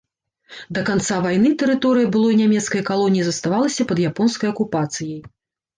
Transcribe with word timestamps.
Да 0.77 0.81
канца 0.87 1.19
вайны 1.25 1.51
тэрыторыя 1.63 2.11
былой 2.15 2.33
нямецкай 2.41 2.81
калоніі 2.91 3.29
заставалася 3.29 3.81
пад 3.95 4.07
японскай 4.11 4.49
акупацыяй. 4.55 5.19